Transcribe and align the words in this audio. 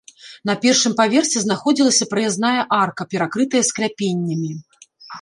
На 0.49 0.53
першым 0.63 0.95
паверсе 1.01 1.37
знаходзілася 1.43 2.09
праязная 2.15 2.57
арка, 2.81 3.09
перакрытая 3.15 3.63
скляпеннямі. 3.73 4.51